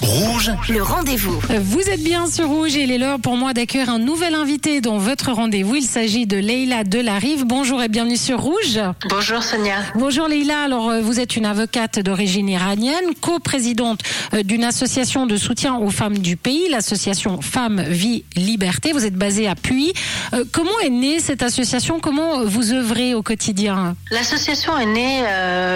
Rouge, 0.00 0.50
le 0.68 0.82
rendez-vous. 0.82 1.40
Vous 1.60 1.80
êtes 1.80 2.02
bien 2.02 2.26
sur 2.26 2.48
Rouge 2.48 2.76
et 2.76 2.82
il 2.82 2.90
est 2.90 2.98
l'heure 2.98 3.18
pour 3.18 3.36
moi 3.36 3.54
d'accueillir 3.54 3.88
un 3.88 3.98
nouvel 3.98 4.34
invité 4.34 4.80
dans 4.80 4.98
votre 4.98 5.32
rendez-vous. 5.32 5.76
Il 5.76 5.84
s'agit 5.84 6.26
de 6.26 6.36
Leïla 6.36 6.84
Delarive. 6.84 7.44
Bonjour 7.46 7.82
et 7.82 7.88
bienvenue 7.88 8.16
sur 8.16 8.40
Rouge. 8.40 8.80
Bonjour 9.08 9.42
Sonia. 9.42 9.76
Bonjour 9.94 10.28
Leïla. 10.28 10.62
Alors 10.64 10.90
euh, 10.90 11.00
vous 11.00 11.20
êtes 11.20 11.36
une 11.36 11.46
avocate 11.46 12.00
d'origine 12.00 12.48
iranienne, 12.48 13.14
co-présidente 13.20 14.00
euh, 14.34 14.42
d'une 14.42 14.64
association 14.64 15.26
de 15.26 15.36
soutien 15.36 15.76
aux 15.76 15.90
femmes 15.90 16.18
du 16.18 16.36
pays, 16.36 16.68
l'association 16.68 17.40
Femmes, 17.40 17.82
Vie, 17.82 18.24
Liberté. 18.36 18.92
Vous 18.92 19.06
êtes 19.06 19.16
basée 19.16 19.48
à 19.48 19.54
Puy. 19.54 19.92
Euh, 20.34 20.44
comment 20.52 20.78
est 20.82 20.90
née 20.90 21.20
cette 21.20 21.42
association? 21.42 22.00
Comment 22.00 22.44
vous 22.44 22.72
œuvrez 22.72 23.14
au 23.14 23.22
quotidien? 23.22 23.96
L'association 24.10 24.76
est 24.78 24.86
née 24.86 25.22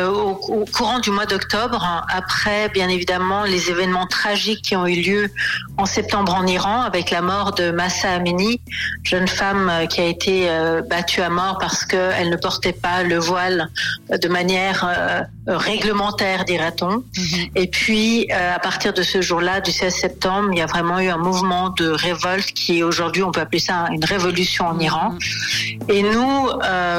au, 0.06 0.38
au, 0.52 0.64
courant 0.64 0.98
du 0.98 1.10
mois 1.10 1.26
d'octobre, 1.26 2.04
après 2.12 2.68
bien 2.70 2.88
évidemment 2.88 3.44
les 3.44 3.70
événements 3.70 3.85
tragiques 4.08 4.62
qui 4.62 4.76
ont 4.76 4.86
eu 4.86 5.00
lieu 5.00 5.30
en 5.78 5.86
septembre 5.86 6.34
en 6.34 6.46
Iran 6.46 6.82
avec 6.82 7.10
la 7.10 7.22
mort 7.22 7.52
de 7.52 7.70
Massa 7.70 8.12
Amini, 8.12 8.60
jeune 9.02 9.28
femme 9.28 9.68
euh, 9.70 9.86
qui 9.86 10.00
a 10.00 10.04
été 10.04 10.48
euh, 10.48 10.82
battue 10.82 11.20
à 11.20 11.28
mort 11.28 11.58
parce 11.60 11.84
qu'elle 11.84 12.30
ne 12.30 12.36
portait 12.36 12.72
pas 12.72 13.02
le 13.02 13.18
voile 13.18 13.68
de 14.10 14.28
manière 14.28 14.84
euh, 14.84 15.22
réglementaire, 15.46 16.44
dirait-on. 16.44 16.96
Mhm. 16.96 17.50
Et 17.54 17.66
puis, 17.66 18.30
à 18.32 18.58
partir 18.58 18.92
de 18.92 19.02
ce 19.02 19.20
jour-là, 19.22 19.60
du 19.60 19.70
16 19.70 19.94
septembre, 19.94 20.48
il 20.52 20.58
y 20.58 20.62
a 20.62 20.66
vraiment 20.66 20.98
eu 20.98 21.08
un 21.08 21.18
mouvement 21.18 21.70
de 21.70 21.88
révolte 21.88 22.52
qui, 22.52 22.82
aujourd'hui, 22.82 23.22
on 23.22 23.30
peut 23.30 23.40
appeler 23.40 23.60
ça 23.60 23.86
une 23.92 24.04
révolution 24.04 24.66
en 24.66 24.78
Iran. 24.78 25.10
Mhm. 25.10 25.90
Et 25.90 26.02
nous, 26.02 26.48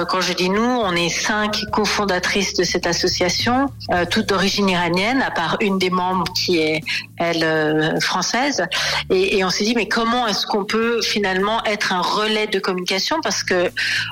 quand 0.09 0.21
je 0.21 0.33
dis 0.33 0.49
nous, 0.49 0.61
on 0.61 0.93
est 0.93 1.09
cinq 1.09 1.57
cofondatrices 1.71 2.53
de 2.53 2.63
cette 2.63 2.87
association, 2.87 3.69
toutes 4.09 4.29
d'origine 4.29 4.69
iranienne, 4.69 5.21
à 5.21 5.31
part 5.31 5.57
une 5.59 5.77
des 5.77 5.89
membres 5.89 6.31
qui 6.33 6.59
est 6.59 6.76
elle 7.17 7.43
euh, 7.43 7.99
française. 7.99 8.63
Et, 9.09 9.37
et 9.37 9.45
on 9.45 9.49
s'est 9.49 9.63
dit 9.63 9.73
mais 9.75 9.87
comment 9.87 10.27
est-ce 10.27 10.45
qu'on 10.45 10.65
peut 10.65 11.01
finalement 11.01 11.63
être 11.65 11.93
un 11.93 12.01
relais 12.01 12.47
de 12.47 12.59
communication? 12.59 13.17
Parce 13.21 13.43
que 13.43 13.71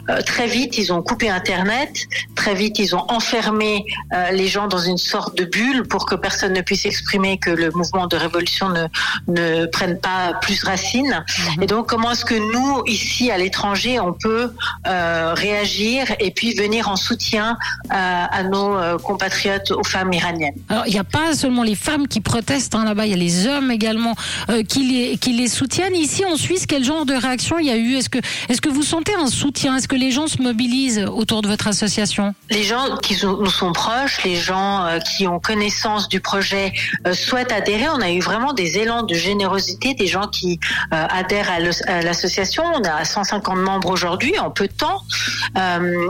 euh, 0.09 0.21
très 0.25 0.47
vite 0.47 0.77
ils 0.77 0.91
ont 0.93 1.01
coupé 1.01 1.29
internet 1.29 1.91
très 2.35 2.55
vite 2.55 2.79
ils 2.79 2.95
ont 2.95 3.05
enfermé 3.09 3.85
euh, 4.13 4.31
les 4.31 4.47
gens 4.47 4.67
dans 4.67 4.79
une 4.79 4.97
sorte 4.97 5.37
de 5.37 5.45
bulle 5.45 5.87
pour 5.87 6.05
que 6.05 6.15
personne 6.15 6.53
ne 6.53 6.61
puisse 6.61 6.85
exprimer 6.85 7.37
que 7.37 7.49
le 7.49 7.71
mouvement 7.71 8.07
de 8.07 8.17
révolution 8.17 8.69
ne 8.69 8.85
ne 9.27 9.65
prenne 9.65 9.97
pas 9.99 10.33
plus 10.41 10.63
racine. 10.63 11.23
Mhm. 11.55 11.63
et 11.63 11.65
donc 11.65 11.87
comment 11.87 12.11
est-ce 12.11 12.25
que 12.25 12.35
nous 12.35 12.83
ici 12.85 13.31
à 13.31 13.37
l'étranger 13.37 13.99
on 13.99 14.13
peut 14.13 14.53
réagir 14.85 16.05
et 16.19 16.31
puis 16.31 16.53
venir 16.55 16.89
en 16.89 16.95
soutien 16.95 17.57
à 17.89 18.43
nos 18.43 18.97
compatriotes 18.99 19.71
aux 19.71 19.83
femmes 19.83 20.13
iraniennes? 20.13 20.55
Alors 20.69 20.87
il 20.87 20.93
n'y 20.93 20.99
a 20.99 21.03
pas 21.03 21.33
seulement 21.33 21.63
les 21.63 21.75
femmes 21.75 22.07
qui 22.07 22.21
hein, 22.73 22.85
là-bas. 22.85 23.05
Il 23.05 23.11
y 23.11 23.13
a 23.13 23.17
les 23.17 23.47
hommes 23.47 23.71
également 23.71 24.15
euh, 24.49 24.63
qui, 24.63 25.17
les, 25.27 25.47
soutiennent. 25.47 25.95
Ici 25.95 26.25
en 26.25 26.37
Suisse, 26.37 26.65
quel 26.67 26.83
genre 26.83 27.05
de 27.05 27.13
réaction 27.13 27.59
il 27.59 27.67
y 27.67 27.71
a 27.71 27.75
eu? 27.75 27.95
Est-ce 27.95 28.09
que, 28.09 28.19
est 28.49 28.59
que 28.59 28.69
vous 28.69 28.83
sentez 28.83 29.13
un 29.15 29.27
soutien? 29.27 29.75
Est-ce 29.75 29.87
que 29.87 29.95
les 29.95 30.11
gens 30.11 30.27
se 30.27 30.41
mobilisent 30.41 31.05
autour 31.11 31.41
de 31.41 31.47
votre 31.47 31.67
association? 31.67 32.33
Les 32.49 32.63
gens 32.63 32.97
qui 33.01 33.17
nous 33.23 33.49
sont 33.49 33.73
proches, 33.73 34.23
les 34.23 34.35
gens 34.35 34.85
euh, 34.85 34.99
qui 34.99 35.27
ont 35.27 35.39
connaissance 35.39 36.07
du 36.07 36.19
projet 36.19 36.71
euh, 37.05 37.13
souhaitent 37.13 37.51
adhérer. 37.51 37.89
On 37.89 38.01
a 38.01 38.11
eu 38.11 38.19
vraiment 38.19 38.53
des 38.53 38.77
élans 38.77 39.03
de 39.03 39.13
générosité, 39.13 39.93
des 39.93 40.07
gens 40.07 40.27
qui 40.27 40.59
adhèrent 40.91 41.51
à 41.51 42.01
l'association. 42.01 42.63
On 42.75 42.83
a 42.83 43.03
150 43.03 43.57
membres 43.57 43.89
aujourd'hui 43.89 44.37
en 44.39 44.49
peu 44.49 44.67
de 44.67 44.73
temps. 44.73 45.01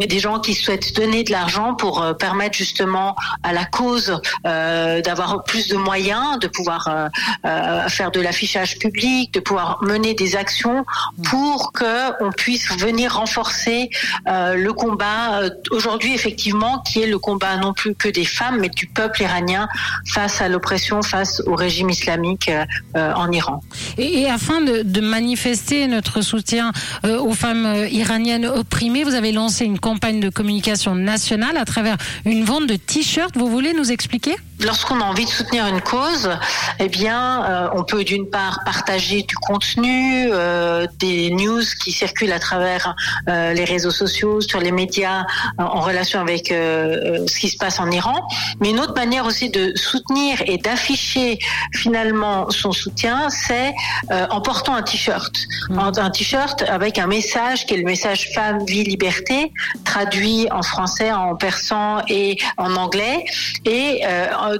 des 0.07 0.19
gens 0.19 0.39
qui 0.39 0.53
souhaitent 0.53 0.95
donner 0.95 1.23
de 1.23 1.31
l'argent 1.31 1.73
pour 1.73 2.05
permettre 2.17 2.57
justement 2.57 3.15
à 3.43 3.53
la 3.53 3.65
cause 3.65 4.19
d'avoir 4.43 5.43
plus 5.43 5.67
de 5.67 5.77
moyens, 5.77 6.34
de 6.37 6.47
pouvoir 6.47 6.87
euh, 6.87 7.07
euh, 7.45 7.87
faire 7.89 8.11
de 8.11 8.19
l'affichage 8.19 8.77
public, 8.79 9.33
de 9.33 9.39
pouvoir 9.39 9.79
mener 9.81 10.13
des 10.13 10.35
actions 10.35 10.85
pour 11.23 11.71
que 11.73 12.23
on 12.23 12.31
puisse 12.31 12.71
venir 12.77 13.15
renforcer 13.15 13.89
euh, 14.27 14.55
le 14.55 14.73
combat 14.73 15.41
aujourd'hui 15.71 16.13
effectivement 16.13 16.79
qui 16.79 17.01
est 17.01 17.07
le 17.07 17.19
combat 17.19 17.57
non 17.57 17.73
plus 17.73 17.95
que 17.95 18.09
des 18.09 18.25
femmes 18.25 18.59
mais 18.59 18.69
du 18.69 18.87
peuple 18.87 19.23
iranien 19.23 19.67
face 20.05 20.41
à 20.41 20.49
l'oppression, 20.49 21.01
face 21.01 21.41
au 21.45 21.55
régime 21.55 21.89
islamique 21.89 22.51
en 22.95 23.31
Iran. 23.31 23.61
Et, 23.97 24.29
afin 24.29 24.61
de, 24.61 25.01
manifester 25.01 25.87
notre 25.87 26.21
soutien 26.21 26.71
aux 27.03 27.33
femmes 27.33 27.85
iraniennes 27.91 28.45
opprimées, 28.45 29.03
vous 29.03 29.13
avez 29.13 29.31
lancé 29.31 29.65
une 29.65 29.79
campagne 29.79 30.19
de 30.19 30.29
communication 30.29 30.95
nationale 30.95 31.57
à 31.57 31.65
travers 31.65 31.97
une 32.25 32.43
vente 32.43 32.67
de 32.67 32.75
t-shirts. 32.75 33.37
Vous 33.37 33.47
voulez 33.47 33.73
nous 33.73 33.91
expliquer? 33.91 34.35
Lorsqu'on 34.65 34.99
a 34.99 35.03
envie 35.03 35.25
de 35.25 35.29
soutenir 35.29 35.67
une 35.67 35.81
cause, 35.81 36.31
eh 36.79 36.89
bien, 36.89 37.45
euh, 37.45 37.69
on 37.75 37.83
peut 37.83 38.03
d'une 38.03 38.27
part 38.27 38.61
partager 38.65 39.21
du 39.21 39.35
contenu, 39.35 40.29
euh, 40.31 40.87
des 40.97 41.29
news 41.29 41.61
qui 41.83 41.91
circulent 41.91 42.31
à 42.31 42.39
travers 42.39 42.95
euh, 43.29 43.53
les 43.53 43.63
réseaux 43.63 43.91
sociaux, 43.91 44.41
sur 44.41 44.59
les 44.59 44.71
médias, 44.71 45.25
en 45.59 45.81
relation 45.81 46.19
avec 46.19 46.47
ce 46.47 47.39
qui 47.39 47.49
se 47.49 47.57
passe 47.57 47.79
en 47.79 47.91
Iran. 47.91 48.15
Mais 48.59 48.71
une 48.71 48.79
autre 48.79 48.95
manière 48.95 49.25
aussi 49.27 49.51
de 49.51 49.71
soutenir 49.75 50.41
et 50.47 50.57
d'afficher 50.57 51.37
finalement 51.73 52.49
son 52.49 52.71
soutien, 52.71 53.29
c'est 53.29 53.73
en 54.09 54.41
portant 54.41 54.75
un 54.75 54.81
t-shirt, 54.81 55.35
mmh. 55.69 55.79
un 55.97 56.09
t-shirt 56.09 56.63
avec 56.63 56.97
un 56.97 57.07
message 57.07 57.65
qui 57.65 57.75
est 57.75 57.77
le 57.77 57.83
message 57.83 58.29
femme, 58.33 58.65
vie, 58.65 58.83
liberté, 58.83 59.51
traduit 59.83 60.47
en 60.51 60.63
français, 60.63 61.11
en 61.11 61.35
persan 61.35 62.01
et 62.07 62.37
en 62.57 62.75
anglais, 62.75 63.25
et 63.65 64.01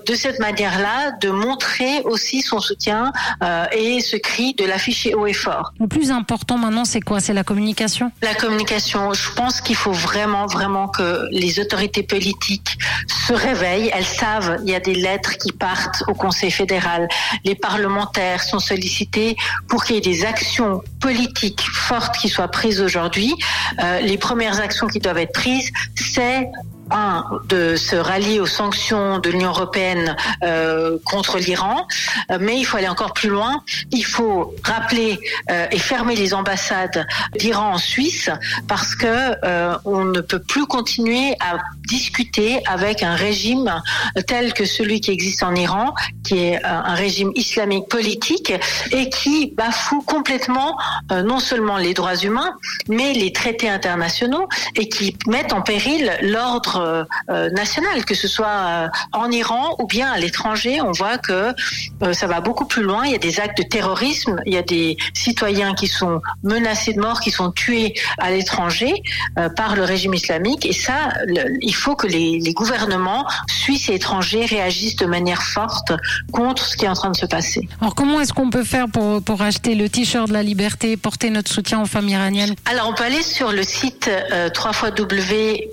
de 0.05 0.15
cette 0.15 0.39
manière-là 0.39 1.11
de 1.21 1.29
montrer 1.29 2.01
aussi 2.03 2.41
son 2.41 2.59
soutien 2.59 3.11
euh, 3.43 3.65
et 3.71 3.99
ce 3.99 4.17
cri 4.17 4.53
de 4.53 4.65
l'afficher 4.65 5.13
haut 5.13 5.27
et 5.27 5.33
fort. 5.33 5.73
Le 5.79 5.87
plus 5.87 6.11
important 6.11 6.57
maintenant, 6.57 6.85
c'est 6.85 7.01
quoi? 7.01 7.19
C'est 7.19 7.33
la 7.33 7.43
communication? 7.43 8.11
La 8.21 8.35
communication. 8.35 9.13
Je 9.13 9.31
pense 9.33 9.61
qu'il 9.61 9.75
faut 9.75 9.91
vraiment, 9.91 10.45
vraiment 10.45 10.87
que 10.87 11.27
les 11.31 11.59
autorités 11.59 12.03
politiques 12.03 12.77
se 13.27 13.33
réveillent. 13.33 13.91
Elles 13.93 14.05
savent, 14.05 14.57
il 14.63 14.71
y 14.71 14.75
a 14.75 14.79
des 14.79 14.95
lettres 14.95 15.37
qui 15.37 15.51
partent 15.51 16.03
au 16.07 16.13
Conseil 16.13 16.51
fédéral. 16.51 17.07
Les 17.43 17.55
parlementaires 17.55 18.43
sont 18.43 18.59
sollicités 18.59 19.35
pour 19.67 19.83
qu'il 19.83 19.95
y 19.95 19.97
ait 19.97 20.01
des 20.01 20.25
actions 20.25 20.81
politiques 20.99 21.61
fortes 21.61 22.17
qui 22.17 22.29
soient 22.29 22.47
prises 22.47 22.81
aujourd'hui. 22.81 23.33
Euh, 23.83 23.99
les 24.01 24.17
premières 24.17 24.59
actions 24.59 24.87
qui 24.87 24.99
doivent 24.99 25.17
être 25.17 25.33
prises, 25.33 25.71
c'est 25.95 26.49
un, 26.91 27.25
de 27.49 27.75
se 27.75 27.95
rallier 27.95 28.39
aux 28.39 28.45
sanctions 28.45 29.19
de 29.19 29.29
l'Union 29.29 29.49
européenne 29.49 30.15
euh, 30.43 30.97
contre 31.05 31.39
l'Iran, 31.39 31.87
euh, 32.31 32.37
mais 32.39 32.57
il 32.59 32.65
faut 32.65 32.77
aller 32.77 32.87
encore 32.87 33.13
plus 33.13 33.29
loin. 33.29 33.63
Il 33.91 34.05
faut 34.05 34.53
rappeler 34.63 35.19
euh, 35.51 35.67
et 35.71 35.79
fermer 35.79 36.15
les 36.15 36.33
ambassades 36.33 37.05
d'Iran 37.37 37.73
en 37.73 37.77
Suisse 37.77 38.29
parce 38.67 38.95
que 38.95 39.35
on 39.85 40.05
ne 40.05 40.21
peut 40.21 40.39
plus 40.39 40.65
continuer 40.65 41.35
à 41.39 41.57
discuter 41.87 42.61
avec 42.67 43.03
un 43.03 43.15
régime 43.15 43.81
tel 44.27 44.53
que 44.53 44.65
celui 44.65 45.01
qui 45.01 45.11
existe 45.11 45.43
en 45.43 45.55
Iran, 45.55 45.93
qui 46.23 46.39
est 46.39 46.63
un 46.63 46.93
régime 46.95 47.31
islamique 47.35 47.87
politique 47.89 48.53
et 48.91 49.09
qui 49.09 49.53
bafoue 49.55 50.01
complètement 50.01 50.77
non 51.11 51.39
seulement 51.39 51.77
les 51.77 51.93
droits 51.93 52.15
humains, 52.15 52.53
mais 52.87 53.13
les 53.13 53.31
traités 53.31 53.69
internationaux 53.69 54.47
et 54.75 54.89
qui 54.89 55.15
mettent 55.27 55.53
en 55.53 55.61
péril 55.61 56.11
l'ordre 56.21 56.77
euh, 56.77 57.03
euh, 57.29 57.49
national, 57.51 58.05
que 58.05 58.15
ce 58.15 58.27
soit 58.27 58.47
euh, 58.47 58.87
en 59.13 59.31
Iran 59.31 59.75
ou 59.79 59.87
bien 59.87 60.11
à 60.11 60.17
l'étranger. 60.17 60.81
On 60.81 60.91
voit 60.91 61.17
que 61.17 61.53
ça 62.13 62.27
va 62.27 62.41
beaucoup 62.41 62.65
plus 62.65 62.83
loin. 62.83 63.05
Il 63.05 63.11
y 63.11 63.15
a 63.15 63.19
des 63.19 63.39
actes 63.39 63.57
de 63.57 63.63
terrorisme, 63.63 64.41
il 64.45 64.53
y 64.53 64.57
a 64.57 64.61
des 64.61 64.97
citoyens 65.13 65.73
qui 65.73 65.87
sont 65.87 66.21
menacés 66.43 66.93
de 66.93 66.99
mort, 66.99 67.19
qui 67.19 67.31
sont 67.31 67.51
tués 67.51 67.93
à 68.17 68.31
l'étranger 68.31 68.93
par 69.55 69.75
le 69.75 69.83
régime 69.83 70.13
islamique. 70.13 70.65
Et 70.65 70.73
ça, 70.73 71.09
faut 71.75 71.95
que 71.95 72.07
les, 72.07 72.41
gouvernements 72.53 73.27
suisses 73.47 73.89
et 73.89 73.95
étrangers 73.95 74.45
réagissent 74.45 74.95
de 74.95 75.05
manière 75.05 75.41
forte 75.41 75.91
contre 76.31 76.65
ce 76.65 76.77
qui 76.77 76.85
est 76.85 76.87
en 76.87 76.93
train 76.93 77.09
de 77.09 77.17
se 77.17 77.25
passer. 77.25 77.67
Alors 77.81 77.95
comment 77.95 78.21
est-ce 78.21 78.31
qu'on 78.33 78.49
peut 78.49 78.63
faire 78.63 78.87
pour, 78.87 79.21
pour 79.21 79.41
acheter 79.41 79.75
le 79.75 79.89
t-shirt 79.89 80.27
de 80.27 80.33
la 80.33 80.43
liberté, 80.43 80.95
porter 80.95 81.29
notre 81.29 81.51
soutien 81.51 81.81
aux 81.81 81.85
femmes 81.85 82.07
iraniennes? 82.07 82.55
Alors 82.65 82.87
on 82.89 82.93
peut 82.93 83.03
aller 83.03 83.23
sur 83.23 83.51
le 83.51 83.63
site 83.63 84.09
euh, 84.31 84.49
www.femmes 84.55 85.65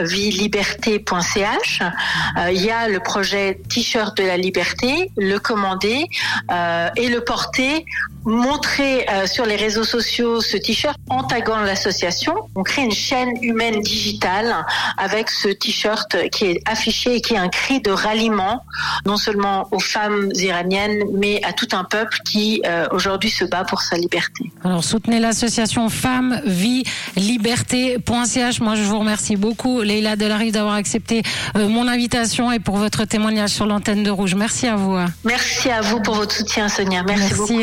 vieliberté.ch. 0.00 1.82
Euh, 1.82 2.50
il 2.52 2.62
y 2.62 2.70
a 2.70 2.88
le 2.88 3.00
projet 3.00 3.60
T-shirt 3.68 4.16
de 4.16 4.24
la 4.24 4.36
liberté, 4.36 5.10
le 5.16 5.38
commander 5.38 6.06
euh, 6.50 6.88
et 6.96 7.08
le 7.08 7.22
porter 7.22 7.84
montrer 8.24 9.06
euh, 9.08 9.26
sur 9.26 9.46
les 9.46 9.56
réseaux 9.56 9.84
sociaux 9.84 10.40
ce 10.40 10.56
t-shirt 10.56 10.96
en 11.08 11.24
taguant 11.24 11.60
l'association. 11.60 12.34
On 12.54 12.62
crée 12.62 12.82
une 12.82 12.92
chaîne 12.92 13.32
humaine 13.42 13.80
digitale 13.80 14.64
avec 14.96 15.30
ce 15.30 15.48
t-shirt 15.48 16.16
qui 16.30 16.46
est 16.46 16.60
affiché 16.66 17.16
et 17.16 17.20
qui 17.20 17.34
est 17.34 17.38
un 17.38 17.48
cri 17.48 17.80
de 17.80 17.90
ralliement, 17.90 18.64
non 19.06 19.16
seulement 19.16 19.68
aux 19.70 19.80
femmes 19.80 20.30
iraniennes, 20.34 21.04
mais 21.14 21.40
à 21.44 21.52
tout 21.52 21.68
un 21.72 21.84
peuple 21.84 22.18
qui 22.24 22.62
euh, 22.66 22.86
aujourd'hui 22.90 23.30
se 23.30 23.44
bat 23.44 23.64
pour 23.64 23.80
sa 23.82 23.96
liberté. 23.96 24.50
Alors 24.64 24.84
soutenez 24.84 25.20
l'association 25.20 25.88
Femmes, 25.88 26.40
Vie, 26.44 26.84
Liberté.ch. 27.16 28.60
Moi 28.60 28.74
je 28.74 28.82
vous 28.82 28.98
remercie 28.98 29.36
beaucoup, 29.36 29.82
Leila 29.82 30.16
Delarive, 30.16 30.52
d'avoir 30.52 30.74
accepté 30.74 31.22
euh, 31.56 31.68
mon 31.68 31.88
invitation 31.88 32.52
et 32.52 32.58
pour 32.58 32.76
votre 32.76 33.04
témoignage 33.04 33.50
sur 33.50 33.66
l'antenne 33.66 34.02
de 34.02 34.10
Rouge. 34.10 34.34
Merci 34.34 34.66
à 34.66 34.76
vous. 34.76 34.96
Merci 35.24 35.70
à 35.70 35.80
vous 35.80 36.00
pour 36.00 36.14
votre 36.14 36.34
soutien, 36.34 36.68
Sonia. 36.68 37.02
Merci, 37.02 37.22
Merci 37.22 37.34
beaucoup. 37.36 37.62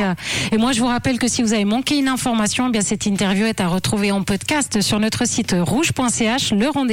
Et 0.52 0.58
moi, 0.58 0.72
je 0.72 0.80
vous 0.80 0.88
rappelle 0.88 1.20
que 1.20 1.28
si 1.28 1.42
vous 1.42 1.54
avez 1.54 1.66
manqué 1.66 1.98
une 1.98 2.08
information, 2.08 2.68
eh 2.68 2.72
bien 2.72 2.82
cette 2.82 3.06
interview 3.06 3.46
est 3.46 3.62
à 3.62 3.68
retrouver 3.68 4.12
en 4.12 4.24
podcast 4.24 4.82
sur 4.82 5.00
notre 5.00 5.26
site 5.26 5.56
rouge.ch. 5.58 6.52
Le 6.52 6.70
rendez 6.70 6.80